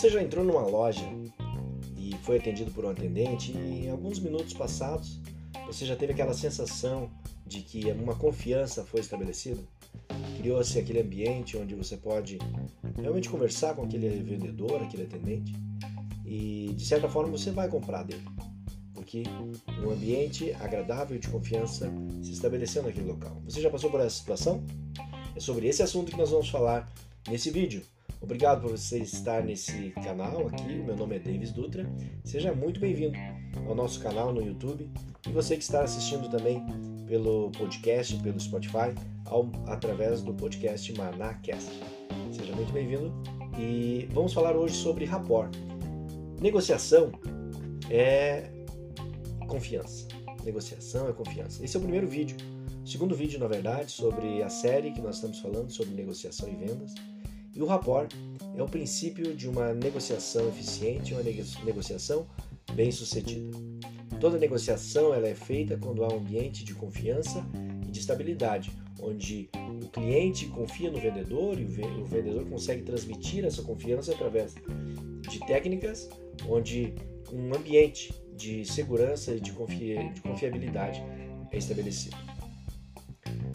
Você 0.00 0.08
já 0.08 0.22
entrou 0.22 0.42
numa 0.42 0.62
loja 0.62 1.04
e 1.94 2.16
foi 2.22 2.38
atendido 2.38 2.70
por 2.70 2.86
um 2.86 2.88
atendente 2.88 3.52
e 3.52 3.84
em 3.84 3.90
alguns 3.90 4.18
minutos 4.18 4.54
passados 4.54 5.20
você 5.66 5.84
já 5.84 5.94
teve 5.94 6.14
aquela 6.14 6.32
sensação 6.32 7.10
de 7.46 7.60
que 7.60 7.84
uma 7.92 8.16
confiança 8.16 8.82
foi 8.82 9.00
estabelecida? 9.00 9.60
Criou-se 10.38 10.78
aquele 10.78 11.02
ambiente 11.02 11.58
onde 11.58 11.74
você 11.74 11.98
pode 11.98 12.38
realmente 12.96 13.28
conversar 13.28 13.74
com 13.74 13.82
aquele 13.82 14.08
vendedor, 14.22 14.82
aquele 14.82 15.02
atendente 15.02 15.54
e 16.24 16.72
de 16.74 16.86
certa 16.86 17.06
forma 17.06 17.30
você 17.30 17.50
vai 17.50 17.68
comprar 17.68 18.02
dele. 18.02 18.24
Porque 18.94 19.24
um 19.84 19.90
ambiente 19.90 20.50
agradável 20.54 21.18
de 21.18 21.28
confiança 21.28 21.92
se 22.22 22.32
estabeleceu 22.32 22.82
naquele 22.82 23.06
local. 23.06 23.36
Você 23.44 23.60
já 23.60 23.68
passou 23.68 23.90
por 23.90 24.00
essa 24.00 24.16
situação? 24.16 24.64
É 25.36 25.40
sobre 25.40 25.68
esse 25.68 25.82
assunto 25.82 26.10
que 26.10 26.16
nós 26.16 26.30
vamos 26.30 26.48
falar 26.48 26.90
nesse 27.28 27.50
vídeo. 27.50 27.82
Obrigado 28.20 28.60
por 28.60 28.70
você 28.72 28.98
estar 28.98 29.42
nesse 29.42 29.90
canal 30.04 30.46
aqui. 30.46 30.74
Meu 30.74 30.94
nome 30.94 31.16
é 31.16 31.18
Davis 31.18 31.52
Dutra. 31.52 31.90
Seja 32.22 32.52
muito 32.52 32.78
bem-vindo 32.78 33.16
ao 33.66 33.74
nosso 33.74 33.98
canal 34.00 34.32
no 34.32 34.42
YouTube 34.42 34.90
e 35.26 35.32
você 35.32 35.56
que 35.56 35.62
está 35.62 35.82
assistindo 35.82 36.28
também 36.28 36.62
pelo 37.06 37.50
podcast, 37.52 38.14
pelo 38.22 38.38
Spotify, 38.38 38.94
ao, 39.24 39.50
através 39.66 40.20
do 40.22 40.34
podcast 40.34 40.92
Manacast. 40.92 41.70
Seja 42.30 42.54
muito 42.54 42.72
bem-vindo 42.72 43.10
e 43.58 44.06
vamos 44.12 44.34
falar 44.34 44.54
hoje 44.54 44.74
sobre 44.74 45.06
rapport. 45.06 45.50
Negociação 46.40 47.12
é 47.90 48.50
confiança. 49.48 50.06
Negociação 50.44 51.08
é 51.08 51.12
confiança. 51.12 51.64
Esse 51.64 51.74
é 51.74 51.78
o 51.78 51.82
primeiro 51.82 52.06
vídeo. 52.06 52.36
O 52.84 52.86
segundo 52.86 53.14
vídeo, 53.14 53.40
na 53.40 53.46
verdade, 53.46 53.90
sobre 53.90 54.42
a 54.42 54.48
série 54.50 54.92
que 54.92 55.00
nós 55.00 55.16
estamos 55.16 55.38
falando 55.38 55.70
sobre 55.70 55.94
negociação 55.94 56.48
e 56.48 56.54
vendas. 56.54 56.94
E 57.60 57.62
o 57.62 57.66
rapport 57.66 58.10
é 58.56 58.62
o 58.62 58.66
princípio 58.66 59.36
de 59.36 59.46
uma 59.46 59.74
negociação 59.74 60.48
eficiente, 60.48 61.12
uma 61.12 61.22
negociação 61.22 62.26
bem 62.72 62.90
sucedida. 62.90 63.54
Toda 64.18 64.38
negociação 64.38 65.12
ela 65.12 65.28
é 65.28 65.34
feita 65.34 65.76
quando 65.76 66.02
há 66.02 66.08
um 66.08 66.16
ambiente 66.16 66.64
de 66.64 66.72
confiança 66.72 67.44
e 67.86 67.90
de 67.90 68.00
estabilidade, 68.00 68.72
onde 69.02 69.50
o 69.84 69.88
cliente 69.90 70.46
confia 70.46 70.90
no 70.90 70.98
vendedor 70.98 71.60
e 71.60 71.64
o 71.66 72.04
vendedor 72.06 72.46
consegue 72.48 72.80
transmitir 72.82 73.44
essa 73.44 73.62
confiança 73.62 74.14
através 74.14 74.54
de 75.28 75.38
técnicas 75.40 76.08
onde 76.48 76.94
um 77.30 77.54
ambiente 77.54 78.10
de 78.38 78.64
segurança 78.64 79.34
e 79.34 79.40
de, 79.40 79.52
de 79.52 80.20
confiabilidade 80.22 81.02
é 81.52 81.58
estabelecido. 81.58 82.16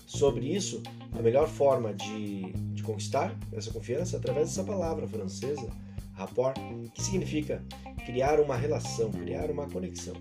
Sobre 0.05 0.55
isso, 0.55 0.83
a 1.11 1.23
melhor 1.23 1.47
forma 1.47 1.91
de 1.91 2.53
conquistar 2.85 3.35
essa 3.51 3.71
confiança 3.71 4.17
através 4.17 4.49
dessa 4.49 4.63
palavra 4.63 5.07
francesa, 5.07 5.69
rapport, 6.13 6.57
que 6.93 7.01
significa 7.01 7.63
criar 8.05 8.39
uma 8.39 8.55
relação, 8.55 9.11
criar 9.11 9.49
uma 9.51 9.67
conexão. 9.67 10.15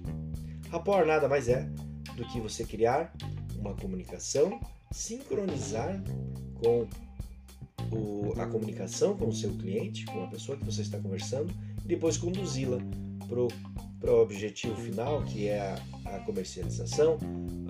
Rapport 0.70 1.07
nada 1.07 1.29
mais 1.29 1.48
é 1.48 1.69
do 2.17 2.25
que 2.27 2.41
você 2.41 2.65
criar 2.65 3.12
uma 3.57 3.75
comunicação, 3.75 4.61
sincronizar 4.91 6.03
com 6.62 6.89
o, 7.92 8.33
a 8.41 8.47
comunicação 8.47 9.17
com 9.17 9.29
o 9.29 9.35
seu 9.35 9.53
cliente, 9.55 10.05
com 10.07 10.25
a 10.25 10.27
pessoa 10.27 10.59
que 10.59 10.65
você 10.65 10.83
está 10.83 10.98
conversando, 10.98 11.53
e 11.85 11.89
depois 11.89 12.17
conduzi-la 12.17 12.79
para 13.29 14.12
o 14.12 14.20
objetivo 14.20 14.77
final, 14.77 15.23
que 15.25 15.48
é 15.48 15.61
a, 15.61 15.79
a 16.15 16.20
comercialização, 16.20 17.19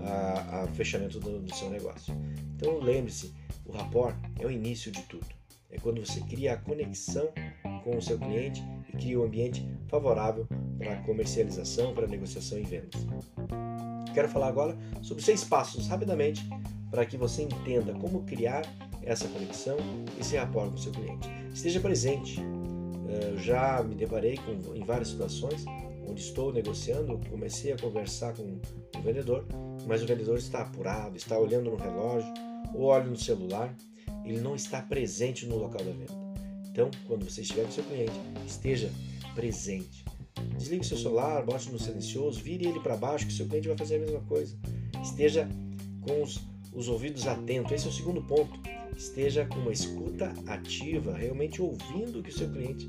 a, 0.02 0.66
fechamento 0.74 1.18
do, 1.18 1.40
do, 1.40 1.54
seu 1.54 1.70
negócio. 1.70 2.14
Então 2.56 2.78
lembre-se, 2.78 3.32
o 3.64 3.72
rapport 3.72 4.14
é 4.38 4.46
o 4.46 4.50
início 4.50 4.90
de 4.92 5.02
tudo. 5.02 5.26
É 5.70 5.78
quando 5.78 6.04
você 6.04 6.20
cria 6.20 6.54
a 6.54 6.56
conexão 6.56 7.28
com 7.82 7.96
o 7.96 8.02
seu 8.02 8.18
cliente 8.18 8.62
e 8.88 8.96
cria 8.96 9.20
um 9.20 9.24
ambiente 9.24 9.66
favorável 9.88 10.46
para 10.78 10.96
comercialização, 11.02 11.94
para 11.94 12.06
negociação 12.06 12.58
e 12.58 12.62
vendas. 12.62 13.06
Quero 14.12 14.28
falar 14.28 14.48
agora 14.48 14.76
sobre 15.02 15.22
seis 15.24 15.42
passos, 15.42 15.88
rapidamente, 15.88 16.48
para 16.90 17.04
que 17.04 17.16
você 17.16 17.42
entenda 17.42 17.92
como 17.94 18.22
criar 18.22 18.62
essa 19.02 19.26
conexão, 19.28 19.76
esse 20.18 20.36
rapport 20.36 20.68
com 20.68 20.76
o 20.76 20.78
seu 20.78 20.92
cliente. 20.92 21.28
Esteja 21.52 21.80
presente. 21.80 22.40
Eh, 22.40 23.30
eu 23.32 23.38
já 23.38 23.82
me 23.82 23.94
deparei 23.96 24.38
com, 24.38 24.74
em 24.74 24.84
várias 24.84 25.08
situações 25.08 25.64
estou 26.20 26.52
negociando, 26.52 27.20
comecei 27.28 27.72
a 27.72 27.78
conversar 27.78 28.34
com 28.34 28.42
o 28.42 29.02
vendedor, 29.02 29.44
mas 29.86 30.02
o 30.02 30.06
vendedor 30.06 30.38
está 30.38 30.62
apurado, 30.62 31.16
está 31.16 31.38
olhando 31.38 31.70
no 31.70 31.76
relógio 31.76 32.32
ou 32.74 32.84
olha 32.84 33.04
no 33.04 33.16
celular, 33.16 33.74
ele 34.24 34.40
não 34.40 34.54
está 34.54 34.80
presente 34.80 35.46
no 35.46 35.56
local 35.56 35.84
da 35.84 35.92
venda. 35.92 36.24
Então, 36.70 36.90
quando 37.06 37.24
você 37.24 37.42
estiver 37.42 37.64
com 37.64 37.70
seu 37.70 37.84
cliente, 37.84 38.12
esteja 38.46 38.90
presente. 39.34 40.04
Desligue 40.56 40.84
seu 40.84 40.96
celular, 40.96 41.44
bote 41.44 41.70
no 41.70 41.78
silencioso, 41.78 42.40
vire 42.40 42.66
ele 42.66 42.80
para 42.80 42.96
baixo, 42.96 43.26
que 43.26 43.32
seu 43.32 43.46
cliente 43.46 43.68
vai 43.68 43.76
fazer 43.76 43.96
a 43.96 44.00
mesma 44.00 44.20
coisa. 44.22 44.56
Esteja 45.02 45.48
com 46.00 46.22
os, 46.22 46.40
os 46.72 46.88
ouvidos 46.88 47.26
atentos. 47.26 47.72
Esse 47.72 47.86
é 47.86 47.90
o 47.90 47.92
segundo 47.92 48.22
ponto. 48.22 48.58
Esteja 48.96 49.46
com 49.46 49.56
uma 49.56 49.72
escuta 49.72 50.32
ativa, 50.46 51.16
realmente 51.16 51.62
ouvindo 51.62 52.20
o 52.20 52.22
que 52.22 52.30
o 52.30 52.32
seu 52.32 52.50
cliente 52.50 52.88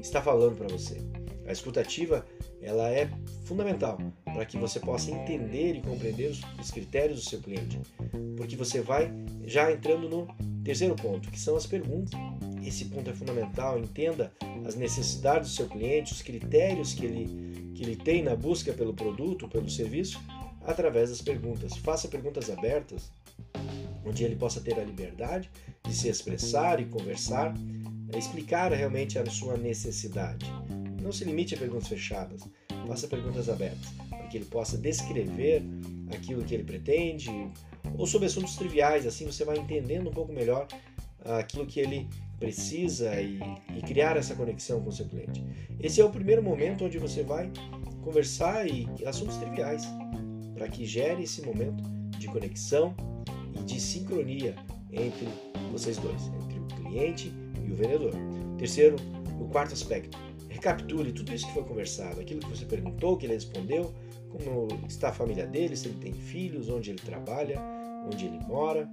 está 0.00 0.22
falando 0.22 0.56
para 0.56 0.68
você. 0.68 1.00
A 1.46 1.52
escuta 1.52 1.80
ativa 1.80 2.26
ela 2.60 2.90
é 2.90 3.08
fundamental 3.44 3.98
para 4.24 4.44
que 4.44 4.56
você 4.56 4.80
possa 4.80 5.10
entender 5.10 5.74
e 5.74 5.82
compreender 5.82 6.30
os, 6.30 6.40
os 6.60 6.70
critérios 6.70 7.22
do 7.22 7.30
seu 7.30 7.40
cliente, 7.40 7.80
porque 8.36 8.56
você 8.56 8.80
vai 8.80 9.12
já 9.44 9.70
entrando 9.70 10.08
no 10.08 10.26
terceiro 10.64 10.96
ponto, 10.96 11.30
que 11.30 11.38
são 11.38 11.56
as 11.56 11.66
perguntas. 11.66 12.18
Esse 12.64 12.86
ponto 12.86 13.08
é 13.08 13.12
fundamental. 13.12 13.78
Entenda 13.78 14.32
as 14.66 14.74
necessidades 14.74 15.50
do 15.50 15.54
seu 15.54 15.68
cliente, 15.68 16.12
os 16.12 16.22
critérios 16.22 16.92
que 16.92 17.06
ele, 17.06 17.72
que 17.74 17.84
ele 17.84 17.94
tem 17.94 18.24
na 18.24 18.34
busca 18.34 18.72
pelo 18.72 18.92
produto, 18.92 19.48
pelo 19.48 19.70
serviço, 19.70 20.20
através 20.64 21.10
das 21.10 21.22
perguntas. 21.22 21.76
Faça 21.76 22.08
perguntas 22.08 22.50
abertas, 22.50 23.12
onde 24.04 24.24
ele 24.24 24.34
possa 24.34 24.60
ter 24.60 24.78
a 24.78 24.84
liberdade 24.84 25.48
de 25.86 25.94
se 25.94 26.08
expressar 26.08 26.80
e 26.80 26.86
conversar, 26.86 27.54
explicar 28.16 28.72
realmente 28.72 29.18
a 29.18 29.26
sua 29.26 29.56
necessidade. 29.56 30.46
Não 31.06 31.12
se 31.12 31.24
limite 31.24 31.54
a 31.54 31.58
perguntas 31.58 31.86
fechadas, 31.86 32.42
faça 32.88 33.06
perguntas 33.06 33.48
abertas, 33.48 33.90
para 34.10 34.26
que 34.26 34.38
ele 34.38 34.44
possa 34.44 34.76
descrever 34.76 35.62
aquilo 36.12 36.42
que 36.42 36.52
ele 36.52 36.64
pretende, 36.64 37.30
ou 37.96 38.08
sobre 38.08 38.26
assuntos 38.26 38.56
triviais, 38.56 39.06
assim 39.06 39.24
você 39.24 39.44
vai 39.44 39.56
entendendo 39.56 40.10
um 40.10 40.12
pouco 40.12 40.32
melhor 40.32 40.66
aquilo 41.24 41.64
que 41.64 41.78
ele 41.78 42.08
precisa 42.40 43.20
e, 43.20 43.38
e, 43.76 43.82
criar 43.82 44.16
essa 44.16 44.34
conexão 44.34 44.82
com 44.82 44.88
o 44.88 44.92
seu 44.92 45.06
cliente. 45.06 45.44
Esse 45.78 46.00
é 46.00 46.04
o 46.04 46.10
primeiro 46.10 46.42
momento 46.42 46.84
onde 46.84 46.98
você 46.98 47.22
vai 47.22 47.52
conversar 48.02 48.66
e 48.66 48.88
assuntos 49.06 49.36
triviais, 49.36 49.84
para 50.54 50.66
que 50.66 50.84
gere 50.84 51.22
esse 51.22 51.40
momento 51.42 51.84
de 52.18 52.26
conexão 52.26 52.92
e 53.54 53.62
de 53.62 53.80
sincronia 53.80 54.56
entre 54.90 55.28
vocês 55.70 55.98
dois, 55.98 56.20
entre 56.42 56.58
o 56.58 56.66
cliente 56.82 57.32
e 57.64 57.70
o 57.70 57.76
vendedor. 57.76 58.12
Terceiro, 58.58 58.96
o 59.40 59.46
quarto 59.48 59.72
aspecto, 59.72 60.25
recapitule 60.56 61.12
tudo 61.12 61.34
isso 61.34 61.46
que 61.46 61.52
foi 61.52 61.64
conversado, 61.64 62.20
aquilo 62.20 62.40
que 62.40 62.48
você 62.48 62.64
perguntou, 62.64 63.16
que 63.16 63.26
ele 63.26 63.34
respondeu, 63.34 63.94
como 64.30 64.68
está 64.88 65.10
a 65.10 65.12
família 65.12 65.46
dele, 65.46 65.76
se 65.76 65.88
ele 65.88 65.98
tem 65.98 66.12
filhos, 66.12 66.68
onde 66.68 66.90
ele 66.90 66.98
trabalha, 66.98 67.60
onde 68.10 68.24
ele 68.24 68.38
mora, 68.46 68.88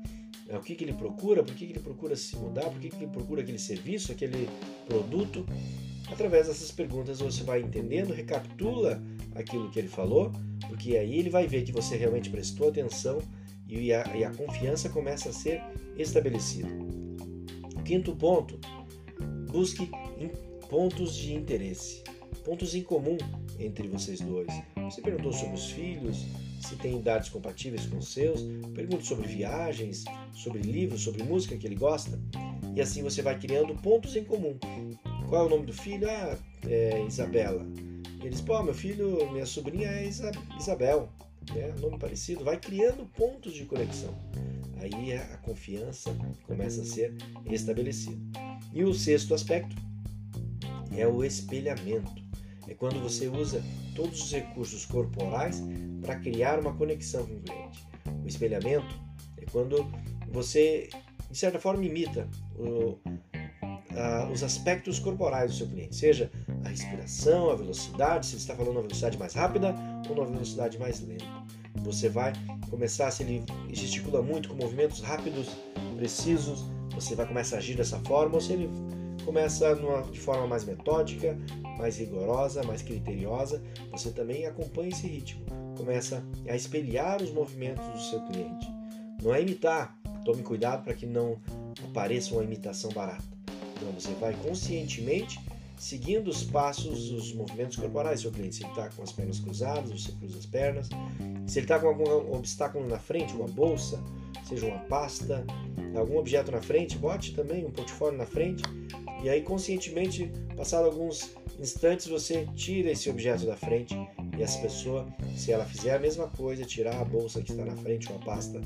né, 0.45 0.57
o 0.57 0.61
que, 0.61 0.75
que 0.75 0.83
ele 0.83 0.93
procura, 0.93 1.41
por 1.43 1.55
que, 1.55 1.65
que 1.65 1.73
ele 1.73 1.79
procura 1.79 2.15
se 2.15 2.35
mudar, 2.35 2.69
por 2.69 2.79
que, 2.79 2.89
que 2.89 2.97
ele 2.97 3.07
procura 3.07 3.41
aquele 3.41 3.59
serviço, 3.59 4.11
aquele 4.11 4.47
produto. 4.85 5.45
Através 6.11 6.47
dessas 6.47 6.69
perguntas 6.69 7.19
você 7.19 7.43
vai 7.43 7.61
entendendo, 7.61 8.13
recapitula 8.13 9.01
aquilo 9.33 9.71
que 9.71 9.79
ele 9.79 9.87
falou, 9.87 10.31
porque 10.67 10.97
aí 10.97 11.17
ele 11.17 11.29
vai 11.29 11.47
ver 11.47 11.63
que 11.63 11.71
você 11.71 11.95
realmente 11.95 12.29
prestou 12.29 12.67
atenção 12.69 13.19
e 13.67 13.93
a, 13.93 14.15
e 14.15 14.23
a 14.23 14.31
confiança 14.31 14.89
começa 14.89 15.29
a 15.29 15.33
ser 15.33 15.61
estabelecida. 15.97 16.69
Quinto 17.85 18.15
ponto, 18.15 18.59
busque 19.49 19.89
pontos 20.73 21.15
de 21.15 21.35
interesse, 21.35 22.01
pontos 22.43 22.73
em 22.73 22.81
comum 22.81 23.15
entre 23.59 23.87
vocês 23.87 24.19
dois. 24.19 24.47
Você 24.85 25.03
perguntou 25.03 25.31
sobre 25.31 25.53
os 25.53 25.69
filhos, 25.69 26.25
se 26.59 26.75
tem 26.77 26.97
idades 26.97 27.29
compatíveis 27.29 27.85
com 27.85 27.99
os 27.99 28.11
seus, 28.11 28.41
pergunte 28.73 29.05
sobre 29.05 29.27
viagens, 29.27 30.03
sobre 30.33 30.63
livros, 30.63 31.01
sobre 31.01 31.21
música 31.21 31.55
que 31.55 31.67
ele 31.67 31.75
gosta, 31.75 32.19
e 32.75 32.81
assim 32.81 33.03
você 33.03 33.21
vai 33.21 33.39
criando 33.39 33.75
pontos 33.83 34.15
em 34.15 34.23
comum. 34.23 34.57
Qual 35.29 35.43
é 35.43 35.45
o 35.45 35.49
nome 35.49 35.67
do 35.67 35.73
filho? 35.73 36.09
Ah, 36.09 36.39
é 36.67 37.05
Isabela. 37.05 37.63
Eles, 38.23 38.41
pô, 38.41 38.63
meu 38.63 38.73
filho, 38.73 39.31
minha 39.31 39.45
sobrinha 39.45 39.89
é 39.89 40.07
Isabel, 40.07 41.07
né? 41.53 41.71
Nome 41.79 41.99
parecido, 41.99 42.43
vai 42.43 42.59
criando 42.59 43.05
pontos 43.15 43.53
de 43.53 43.65
conexão. 43.65 44.17
Aí 44.77 45.13
a 45.13 45.37
confiança 45.37 46.09
começa 46.47 46.81
a 46.81 46.85
ser 46.85 47.13
estabelecida. 47.45 48.17
E 48.73 48.83
o 48.83 48.91
sexto 48.91 49.35
aspecto 49.35 49.92
é 50.97 51.07
o 51.07 51.23
espelhamento. 51.23 52.11
É 52.67 52.73
quando 52.73 52.99
você 53.01 53.27
usa 53.27 53.63
todos 53.95 54.21
os 54.21 54.31
recursos 54.31 54.85
corporais 54.85 55.61
para 56.01 56.15
criar 56.15 56.59
uma 56.59 56.73
conexão 56.73 57.25
com 57.25 57.33
o 57.33 57.41
cliente. 57.41 57.85
O 58.23 58.27
espelhamento 58.27 58.95
é 59.37 59.45
quando 59.51 59.85
você, 60.31 60.89
de 61.29 61.37
certa 61.37 61.59
forma, 61.59 61.83
imita 61.85 62.29
o, 62.57 62.97
uh, 63.93 64.31
os 64.31 64.43
aspectos 64.43 64.99
corporais 64.99 65.51
do 65.51 65.57
seu 65.57 65.67
cliente, 65.67 65.95
seja 65.95 66.31
a 66.63 66.69
respiração, 66.69 67.49
a 67.49 67.55
velocidade, 67.55 68.25
se 68.25 68.33
ele 68.33 68.41
está 68.41 68.55
falando 68.55 68.71
uma 68.73 68.81
velocidade 68.81 69.17
mais 69.17 69.33
rápida 69.33 69.75
ou 70.09 70.15
uma 70.15 70.25
velocidade 70.25 70.79
mais 70.79 71.01
lenta. 71.01 71.25
Você 71.83 72.07
vai 72.07 72.33
começar, 72.69 73.11
se 73.11 73.23
ele 73.23 73.43
gesticula 73.71 74.21
muito 74.21 74.49
com 74.49 74.55
movimentos 74.55 75.01
rápidos, 75.01 75.49
precisos, 75.97 76.63
você 76.91 77.15
vai 77.15 77.27
começar 77.27 77.57
a 77.57 77.59
agir 77.59 77.75
dessa 77.75 77.99
forma, 77.99 78.35
ou 78.35 78.41
se 78.41 78.53
ele 78.53 78.69
começa 79.23 79.75
numa, 79.75 80.01
de 80.03 80.19
forma 80.19 80.47
mais 80.47 80.63
metódica, 80.63 81.37
mais 81.77 81.97
rigorosa, 81.97 82.63
mais 82.63 82.81
criteriosa, 82.81 83.61
você 83.91 84.11
também 84.11 84.45
acompanha 84.45 84.89
esse 84.89 85.07
ritmo. 85.07 85.45
Começa 85.77 86.23
a 86.47 86.55
espelhar 86.55 87.21
os 87.21 87.31
movimentos 87.31 87.85
do 87.87 87.99
seu 87.99 88.21
cliente. 88.27 88.67
Não 89.21 89.33
é 89.33 89.41
imitar, 89.41 89.97
tome 90.23 90.43
cuidado 90.43 90.83
para 90.83 90.93
que 90.93 91.05
não 91.05 91.39
apareça 91.89 92.33
uma 92.33 92.43
imitação 92.43 92.91
barata. 92.91 93.23
Não, 93.81 93.91
você 93.91 94.13
vai 94.13 94.33
conscientemente 94.35 95.39
seguindo 95.77 96.29
os 96.29 96.43
passos, 96.43 97.11
os 97.11 97.33
movimentos 97.33 97.75
corporais 97.75 98.19
do 98.19 98.23
seu 98.23 98.31
cliente. 98.31 98.55
Se 98.55 98.63
ele 98.63 98.69
está 98.69 98.89
com 98.89 99.03
as 99.03 99.11
pernas 99.11 99.39
cruzadas, 99.39 99.89
você 99.89 100.11
cruza 100.13 100.37
as 100.37 100.45
pernas. 100.45 100.87
Se 101.45 101.59
ele 101.59 101.65
está 101.65 101.77
com 101.77 101.87
algum 101.87 102.33
obstáculo 102.33 102.87
na 102.87 102.97
frente, 102.97 103.33
uma 103.33 103.47
bolsa, 103.47 104.01
seja 104.47 104.65
uma 104.65 104.79
pasta, 104.79 105.45
algum 105.97 106.17
objeto 106.17 106.51
na 106.51 106.61
frente, 106.61 106.97
bote 106.97 107.33
também 107.33 107.65
um 107.65 107.71
portfólio 107.71 108.17
na 108.17 108.25
frente. 108.25 108.63
E 109.23 109.29
aí, 109.29 109.41
conscientemente, 109.41 110.31
passado 110.55 110.85
alguns 110.85 111.35
instantes, 111.59 112.07
você 112.07 112.47
tira 112.55 112.91
esse 112.91 113.09
objeto 113.09 113.45
da 113.45 113.55
frente 113.55 113.95
e 114.37 114.43
essa 114.43 114.59
pessoa, 114.59 115.07
se 115.35 115.51
ela 115.51 115.65
fizer 115.65 115.95
a 115.95 115.99
mesma 115.99 116.27
coisa, 116.27 116.65
tirar 116.65 116.99
a 116.99 117.05
bolsa 117.05 117.41
que 117.41 117.51
está 117.51 117.63
na 117.63 117.75
frente, 117.75 118.09
uma 118.09 118.19
pasta, 118.19 118.59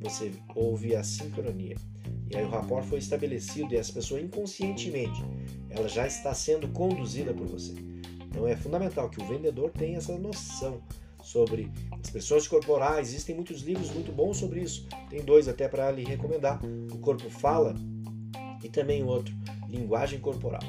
você 0.00 0.32
ouve 0.54 0.94
a 0.94 1.02
sincronia. 1.02 1.76
E 2.30 2.36
aí 2.36 2.44
o 2.44 2.48
rapport 2.48 2.84
foi 2.84 2.98
estabelecido 2.98 3.74
e 3.74 3.76
essa 3.76 3.92
pessoa 3.92 4.20
inconscientemente, 4.20 5.22
ela 5.70 5.88
já 5.88 6.06
está 6.06 6.32
sendo 6.34 6.68
conduzida 6.68 7.32
por 7.32 7.46
você. 7.46 7.74
Então 8.28 8.46
é 8.46 8.54
fundamental 8.54 9.08
que 9.08 9.20
o 9.20 9.26
vendedor 9.26 9.70
tenha 9.70 9.98
essa 9.98 10.16
noção 10.16 10.82
sobre 11.22 11.70
expressões 12.02 12.46
corporais. 12.46 13.08
Existem 13.08 13.34
muitos 13.34 13.62
livros 13.62 13.90
muito 13.90 14.12
bons 14.12 14.38
sobre 14.38 14.60
isso. 14.60 14.86
Tem 15.10 15.22
dois 15.22 15.48
até 15.48 15.68
para 15.68 15.90
lhe 15.90 16.04
recomendar: 16.04 16.60
O 16.92 16.98
Corpo 16.98 17.28
Fala 17.30 17.74
e 18.62 18.68
também 18.68 19.04
outro, 19.04 19.34
Linguagem 19.68 20.20
Corporal. 20.20 20.62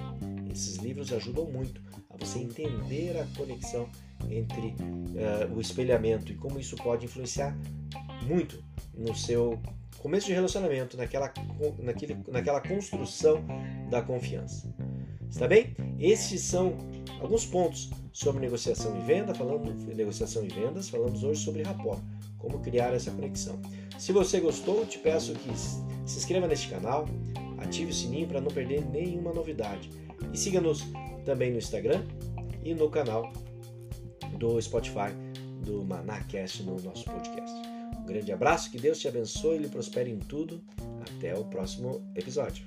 Esses 0.52 0.78
livros 0.78 1.14
ajudam 1.14 1.46
muito 1.46 1.82
a 2.10 2.18
você 2.18 2.40
entender 2.40 3.18
a 3.18 3.26
conexão 3.38 3.90
entre 4.30 4.68
uh, 4.68 5.56
o 5.56 5.62
espelhamento 5.62 6.32
e 6.32 6.36
como 6.36 6.60
isso 6.60 6.76
pode 6.76 7.06
influenciar 7.06 7.58
muito 8.24 8.64
no 8.94 9.16
seu 9.16 9.60
começo 10.00 10.28
de 10.28 10.34
relacionamento, 10.34 10.98
naquela, 10.98 11.32
naquele, 11.80 12.18
naquela 12.28 12.62
construção 12.62 13.44
da 13.90 14.02
confiança. 14.02 14.74
Está 15.30 15.48
bem? 15.48 15.76
Esses 16.00 16.42
são 16.42 16.76
alguns 17.20 17.46
pontos 17.46 17.90
sobre 18.12 18.42
negociação 18.42 18.96
e 18.98 19.02
venda, 19.02 19.34
falando 19.34 19.74
de 19.74 19.94
negociação 19.94 20.44
e 20.44 20.48
vendas, 20.48 20.90
falamos 20.90 21.24
hoje 21.24 21.44
sobre 21.44 21.64
rapport, 21.64 22.02
como 22.38 22.60
criar 22.60 22.94
essa 22.94 23.12
conexão. 23.12 23.60
Se 23.98 24.12
você 24.12 24.40
gostou, 24.40 24.86
te 24.86 24.98
peço 24.98 25.34
que 25.34 25.58
se 25.58 26.18
inscreva 26.18 26.48
neste 26.48 26.70
canal, 26.70 27.06
ative 27.58 27.92
o 27.92 27.94
sininho 27.94 28.28
para 28.28 28.42
não 28.42 28.50
perder 28.50 28.86
nenhuma 28.86 29.34
novidade 29.34 29.90
e 30.34 30.38
siga-nos 30.38 30.86
também 31.26 31.52
no 31.52 31.58
Instagram 31.58 32.04
e 32.64 32.74
no 32.74 32.90
canal 32.90 33.32
do 34.38 34.62
Spotify 34.62 35.12
do 35.64 35.84
Manacast 35.84 36.64
no 36.64 36.80
nosso 36.80 37.04
podcast 37.06 37.70
grande 38.10 38.32
abraço, 38.32 38.72
que 38.72 38.80
Deus 38.80 39.00
te 39.00 39.08
abençoe 39.08 39.58
e 39.58 39.60
lhe 39.60 39.70
prospere 39.70 40.10
em 40.10 40.20
tudo. 40.20 40.62
Até 41.02 41.34
o 41.36 41.46
próximo 41.46 42.02
episódio. 42.16 42.66